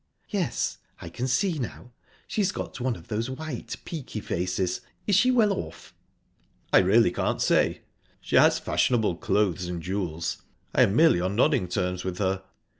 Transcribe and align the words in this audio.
"Yes 0.29 0.79
I 0.99 1.09
can 1.09 1.27
see 1.27 1.59
now. 1.59 1.91
She's 2.25 2.51
got 2.51 2.79
one 2.81 2.95
of 2.95 3.07
those 3.07 3.29
white, 3.29 3.75
peaky 3.85 4.19
faces. 4.19 4.81
Is 5.05 5.13
she 5.13 5.29
well 5.29 5.53
off?" 5.53 5.93
"I 6.73 6.79
really 6.79 7.11
can't 7.11 7.39
say. 7.39 7.81
She 8.19 8.35
has 8.35 8.57
fashionable 8.57 9.17
clothes 9.17 9.65
and 9.67 9.79
jewels. 9.79 10.41
I 10.73 10.81
am 10.81 10.95
merely 10.95 11.21
on 11.21 11.35
nodding 11.35 11.67
terms 11.67 12.03
with 12.03 12.17
her." 12.17 12.41